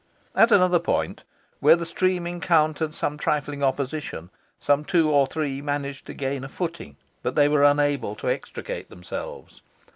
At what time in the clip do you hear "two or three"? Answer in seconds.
4.83-5.61